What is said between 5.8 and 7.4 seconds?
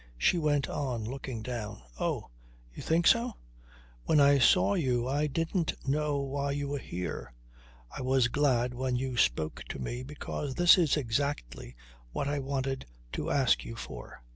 know why you were here.